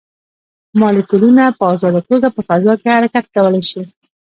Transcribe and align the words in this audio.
مالیکولونه 0.79 1.43
په 1.57 1.63
ازاده 1.73 2.01
توګه 2.09 2.27
په 2.35 2.41
فضا 2.47 2.73
کې 2.81 2.89
حرکت 2.95 3.25
کولی 3.35 3.61
شي. 3.69 3.81